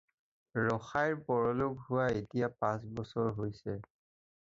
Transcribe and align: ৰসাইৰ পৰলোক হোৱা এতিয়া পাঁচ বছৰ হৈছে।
ৰসাইৰ 0.59 1.13
পৰলোক 1.27 1.77
হোৱা 1.91 2.09
এতিয়া 2.23 2.53
পাঁচ 2.65 2.91
বছৰ 3.03 3.33
হৈছে। 3.41 3.81